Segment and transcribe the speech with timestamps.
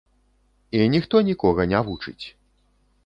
[0.79, 2.25] І ніхто нікога не вучыць.